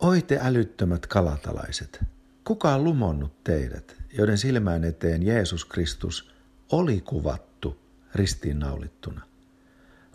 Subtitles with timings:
[0.00, 2.04] Oi te älyttömät kalatalaiset,
[2.44, 6.30] kuka on lumonnut teidät, joiden silmään eteen Jeesus Kristus
[6.72, 7.78] oli kuvattu
[8.14, 9.20] ristiinnaulittuna?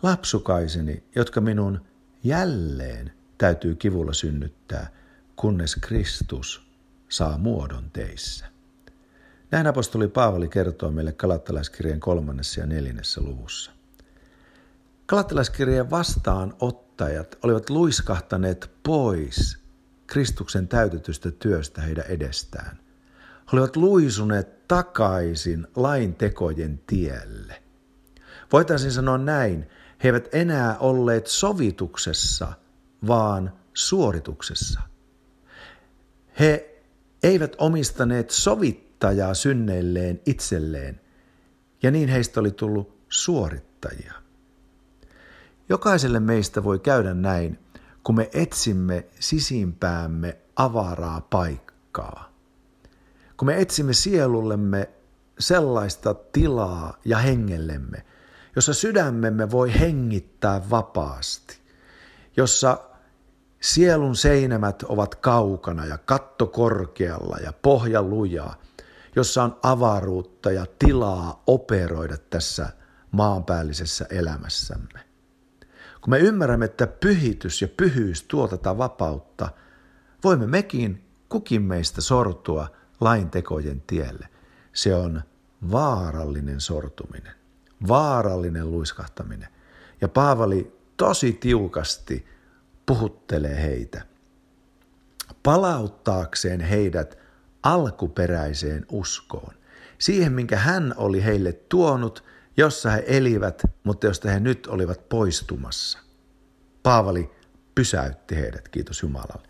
[0.04, 1.82] Lapsukaiseni, jotka minun
[2.24, 4.90] jälleen täytyy kivulla synnyttää,
[5.36, 6.68] kunnes Kristus
[7.10, 8.46] saa muodon teissä.
[9.52, 13.72] Näin apostoli Paavali kertoo meille kalattalaiskirjeen kolmannessa ja neljännessä luvussa.
[15.06, 19.65] Kalattalaiskirjeen vastaanottajat olivat luiskahtaneet pois
[20.08, 22.80] Kristuksen täytetystä työstä heidän edestään.
[23.20, 27.64] He olivat luisuneet takaisin lain tekojen tielle.
[28.52, 29.70] Voitaisiin sanoa näin,
[30.04, 32.54] he eivät enää olleet sovituksessa,
[33.08, 34.82] vaan suorituksessa.
[36.40, 36.82] He
[37.24, 41.02] eivät omistaneet sovittajaa synneilleen itselleen,
[41.84, 44.14] ja niin heistä oli tullut suorittajia.
[45.70, 47.60] Jokaiselle meistä voi käydä näin,
[48.06, 52.34] kun me etsimme sisimpäämme avaraa paikkaa.
[53.38, 54.90] Kun me etsimme sielullemme
[55.40, 58.06] sellaista tilaa ja hengellemme,
[58.56, 61.58] jossa sydämemme voi hengittää vapaasti,
[62.38, 62.78] jossa
[63.62, 68.56] sielun seinämät ovat kaukana ja katto korkealla ja pohja lujaa,
[69.16, 72.70] jossa on avaruutta ja tilaa operoida tässä
[73.12, 75.15] maanpäällisessä elämässämme.
[76.06, 79.50] Kun me ymmärrämme, että pyhitys ja pyhyys tuo tätä vapautta,
[80.24, 82.68] voimme mekin kukin meistä sortua
[83.02, 84.28] lain tekojen tielle.
[84.74, 85.22] Se on
[85.72, 87.34] vaarallinen sortuminen,
[87.88, 89.50] vaarallinen luiskahtaminen.
[90.02, 92.26] Ja Paavali tosi tiukasti
[92.86, 94.02] puhuttelee heitä
[95.44, 97.18] palauttaakseen heidät
[97.64, 99.54] alkuperäiseen uskoon.
[99.98, 102.24] Siihen, minkä hän oli heille tuonut–
[102.58, 106.00] jossa he elivät, mutta josta he nyt olivat poistumassa.
[106.84, 107.32] Paavali
[107.76, 109.48] pysäytti heidät, kiitos Jumalalle.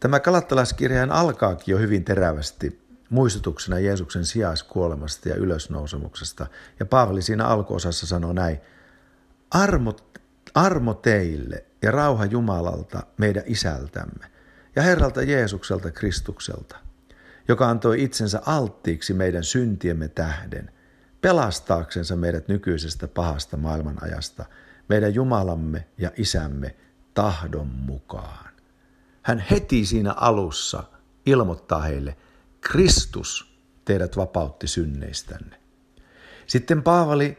[0.00, 6.46] Tämä kalattalaiskirjain alkaakin jo hyvin terävästi muistutuksena Jeesuksen sijaiskuolemasta ja ylösnousemuksesta.
[6.80, 8.58] Ja Paavali siinä alkuosassa sanoo näin,
[9.50, 9.96] armo,
[10.54, 14.26] armo teille ja rauha Jumalalta meidän isältämme
[14.76, 16.76] ja Herralta Jeesukselta Kristukselta,
[17.48, 20.70] joka antoi itsensä alttiiksi meidän syntiemme tähden
[21.26, 24.44] pelastaaksensa meidät nykyisestä pahasta maailmanajasta,
[24.88, 26.74] meidän Jumalamme ja Isämme
[27.14, 28.54] tahdon mukaan.
[29.22, 30.84] Hän heti siinä alussa
[31.26, 32.16] ilmoittaa heille,
[32.60, 35.56] Kristus teidät vapautti synneistänne.
[36.46, 37.38] Sitten Paavali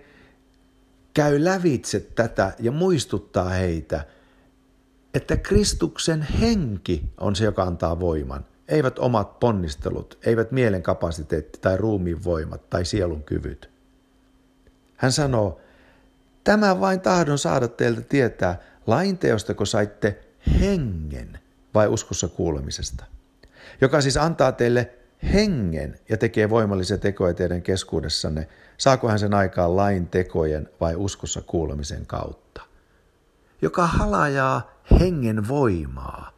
[1.13, 4.05] käy lävitse tätä ja muistuttaa heitä,
[5.13, 8.45] että Kristuksen henki on se, joka antaa voiman.
[8.67, 13.76] Eivät omat ponnistelut, eivät mielen kapasiteetti tai ruumiin voimat tai sielun kyvyt.
[14.97, 15.61] Hän sanoo,
[16.43, 20.19] tämä vain tahdon saada teiltä tietää, lainteostako saitte
[20.59, 21.39] hengen
[21.73, 23.05] vai uskossa kuulemisesta,
[23.81, 24.93] joka siis antaa teille
[25.33, 28.47] hengen ja tekee voimallisia tekoja teidän keskuudessanne,
[28.77, 32.61] saako hän sen aikaan lain tekojen vai uskossa kuulemisen kautta.
[33.61, 36.31] Joka halajaa hengen voimaa,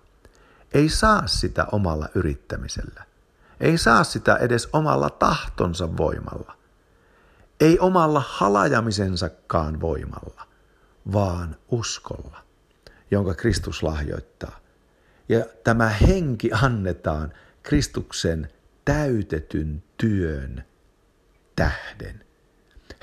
[0.74, 3.04] ei saa sitä omalla yrittämisellä,
[3.60, 6.59] ei saa sitä edes omalla tahtonsa voimalla,
[7.60, 10.48] ei omalla halajamisensakaan voimalla,
[11.14, 12.44] vaan uskolla,
[13.12, 14.60] jonka Kristus lahjoittaa.
[15.30, 17.34] Ja tämä henki annetaan
[17.64, 18.50] Kristuksen
[18.86, 20.64] täytetyn työn
[21.56, 22.26] tähden.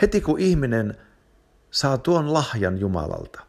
[0.03, 0.97] Heti kun ihminen
[1.71, 3.41] saa tuon lahjan Jumalalta,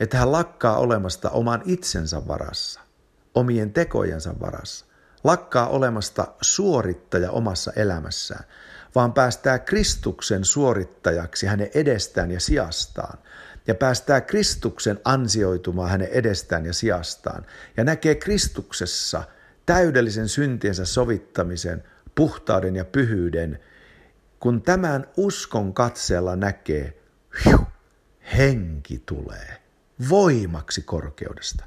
[0.00, 2.80] että hän lakkaa olemasta oman itsensä varassa,
[3.34, 4.86] omien tekojensa varassa,
[5.24, 8.44] lakkaa olemasta suorittaja omassa elämässään,
[8.94, 13.18] vaan päästää Kristuksen suorittajaksi hänen edestään ja sijastaan.
[13.66, 17.46] Ja päästää Kristuksen ansioitumaan hänen edestään ja sijastaan.
[17.76, 19.22] Ja näkee Kristuksessa
[19.66, 21.84] täydellisen syntiensä sovittamisen,
[22.14, 23.60] puhtauden ja pyhyyden,
[24.40, 27.02] kun tämän uskon katseella näkee,
[27.44, 27.58] hiu,
[28.38, 29.62] henki tulee
[30.08, 31.64] voimaksi korkeudesta.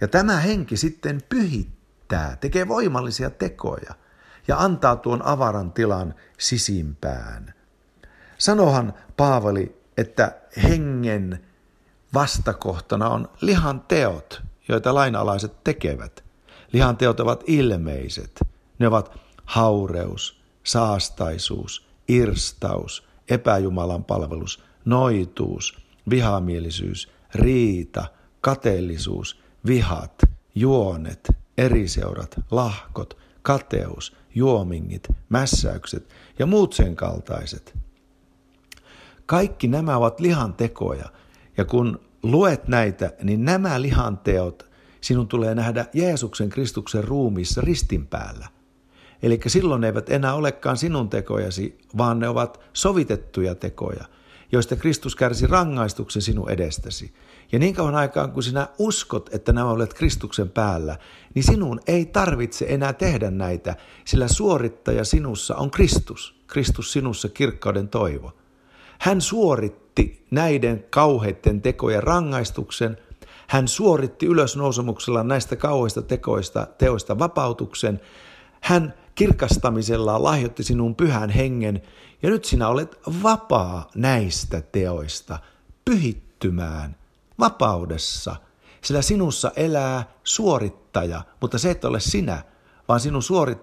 [0.00, 3.94] Ja tämä henki sitten pyhittää, tekee voimallisia tekoja–
[4.48, 7.54] ja antaa tuon avaran tilan sisimpään.
[8.38, 11.46] Sanohan Paavali, että hengen
[12.14, 16.24] vastakohtana on lihan teot, joita lainalaiset tekevät.
[16.72, 18.40] Lihan teot ovat ilmeiset.
[18.78, 25.78] Ne ovat haureus, saastaisuus, irstaus, epäjumalan palvelus, noituus,
[26.10, 28.04] vihamielisyys, riita,
[28.40, 30.14] kateellisuus, vihat,
[30.54, 31.28] juonet,
[31.58, 36.08] eriseurat, lahkot, kateus, juomingit, mässäykset
[36.38, 37.78] ja muut sen kaltaiset.
[39.26, 41.06] Kaikki nämä ovat lihan tekoja,
[41.56, 44.68] ja kun luet näitä, niin nämä lihanteot
[45.00, 48.48] Sinun tulee nähdä Jeesuksen Kristuksen ruumiissa ristin päällä.
[49.22, 54.04] Eli silloin ne eivät enää olekaan sinun tekojasi, vaan ne ovat sovitettuja tekoja,
[54.52, 57.14] joista Kristus kärsi rangaistuksen sinun edestäsi.
[57.52, 60.98] Ja niin kauan aikaan, kun sinä uskot, että nämä olet Kristuksen päällä,
[61.34, 66.40] niin sinun ei tarvitse enää tehdä näitä, sillä suorittaja sinussa on Kristus.
[66.46, 68.32] Kristus sinussa kirkkauden toivo.
[68.98, 72.96] Hän suoritti näiden kauheiden tekojen rangaistuksen.
[73.46, 78.00] Hän suoritti ylösnousemuksella näistä kauheista tekoista, teoista vapautuksen.
[78.60, 81.82] Hän kirkastamisella lahjoitti sinun pyhän hengen,
[82.22, 85.38] ja nyt sinä olet vapaa näistä teoista,
[85.84, 86.97] pyhittymään
[87.38, 88.36] vapaudessa,
[88.82, 92.42] sillä sinussa elää suorittaja, mutta se et ole sinä,
[92.88, 93.58] vaan sinun suorit,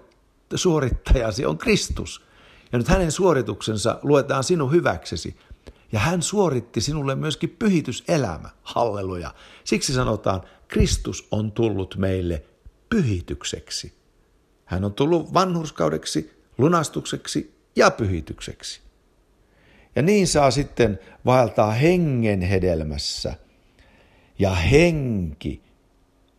[0.56, 2.26] suorittajasi on Kristus.
[2.72, 5.38] Ja nyt hänen suorituksensa luetaan sinun hyväksesi.
[5.92, 8.50] Ja hän suoritti sinulle myöskin pyhityselämä.
[8.64, 9.34] Halleluja.
[9.64, 12.44] Siksi sanotaan, Kristus on tullut meille
[12.90, 13.94] pyhitykseksi.
[14.66, 18.82] Hän on tullut vanhurskaudeksi, lunastukseksi ja pyhitykseksi.
[19.96, 23.34] Ja niin saa sitten vaeltaa hengen hedelmässä.
[24.40, 25.62] Ja henki,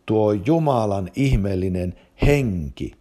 [0.05, 1.95] tuo Jumalan ihmeellinen
[2.25, 2.91] henki,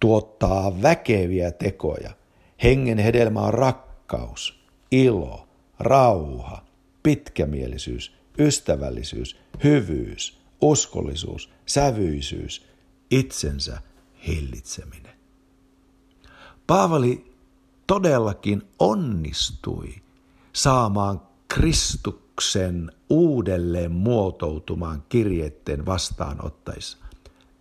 [0.00, 2.10] tuottaa väkeviä tekoja.
[2.62, 5.48] Hengen hedelmä on rakkaus, ilo,
[5.78, 6.64] rauha,
[7.02, 12.66] pitkämielisyys, ystävällisyys, hyvyys, uskollisuus, sävyisyys,
[13.10, 13.80] itsensä
[14.26, 15.12] hillitseminen.
[16.66, 17.34] Paavali
[17.86, 19.94] todellakin onnistui
[20.52, 22.21] saamaan Kristuksen
[23.10, 26.98] uudelleen muotoutumaan kirjeiden vastaanottajissa.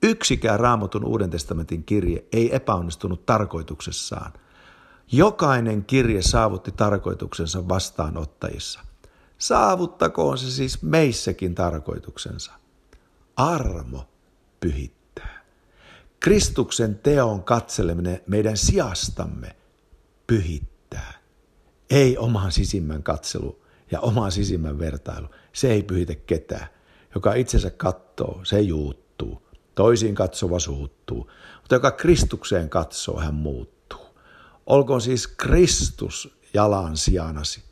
[0.04, 4.34] Yksikään raamatun Uuden testamentin kirje ei epäonnistunut tarkoituksessaan.
[5.12, 8.80] Jokainen kirje saavutti tarkoituksensa vastaanottajissa.
[9.38, 12.52] Saavuttakoon se siis meissäkin tarkoituksensa.
[13.36, 14.10] Armo
[14.60, 15.46] pyhittää.
[16.20, 19.56] Kristuksen teon katseleminen meidän sijastamme
[20.28, 21.14] pyhittää.
[21.90, 23.61] Ei oman sisimmän katselu
[23.92, 25.28] ja oman sisimmän vertailu.
[25.54, 26.68] Se ei pyhitä ketään.
[27.16, 29.42] Joka itsensä katsoo, se juuttuu.
[29.76, 31.32] Toisiin katsova suuttuu.
[31.62, 34.06] Mutta joka Kristukseen katsoo, hän muuttuu.
[34.66, 37.64] Olkoon siis Kristus jalan sijanasi.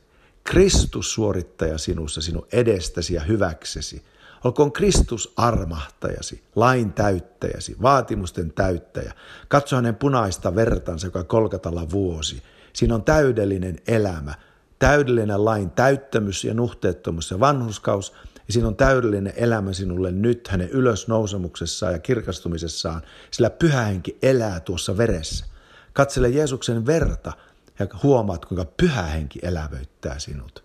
[0.43, 4.03] Kristus suorittaja sinussa, sinun edestäsi ja hyväksesi.
[4.43, 9.13] Olkoon Kristus armahtajasi, lain täyttäjäsi, vaatimusten täyttäjä.
[9.47, 12.43] Katso hänen punaista vertansa, joka kolkatalla vuosi.
[12.73, 14.33] Siinä on täydellinen elämä,
[14.79, 18.13] täydellinen lain täyttämys ja nuhteettomuus ja vanhuskaus,
[18.47, 24.59] ja siinä on täydellinen elämä sinulle nyt hänen ylösnousemuksessaan ja kirkastumisessaan, sillä pyhä henki elää
[24.59, 25.45] tuossa veressä.
[25.93, 27.33] Katsele Jeesuksen verta
[27.79, 30.63] ja huomaat, kuinka pyhä henki elävöittää sinut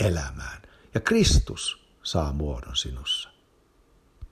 [0.00, 0.62] elämään.
[0.94, 3.29] Ja Kristus saa muodon sinussa.